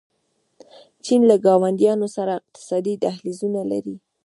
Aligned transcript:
چین 1.05 1.21
له 1.29 1.35
ګاونډیانو 1.45 2.07
سره 2.15 2.31
اقتصادي 2.39 2.93
دهلیزونه 3.03 3.61
لري. 3.71 3.95